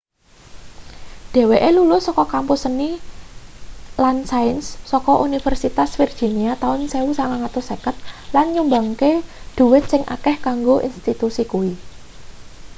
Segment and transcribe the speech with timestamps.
[1.33, 2.89] dheweke lulus saka kampus seni
[3.75, 9.11] & sains saka universitas virginia taun 1950 lan nyumbangke
[9.55, 11.73] dhuwit sing akeh kanggo institusi kuwi